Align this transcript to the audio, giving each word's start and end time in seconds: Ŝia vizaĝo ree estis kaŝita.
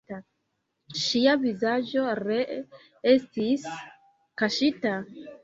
Ŝia 1.01 1.35
vizaĝo 1.43 2.07
ree 2.21 2.57
estis 3.13 3.69
kaŝita. 4.45 4.97